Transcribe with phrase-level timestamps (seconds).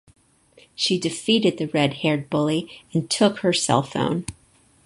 [0.73, 4.25] She defeated the red haired bully and took her cell phone.